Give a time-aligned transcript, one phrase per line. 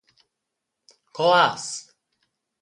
[1.17, 1.67] Co has?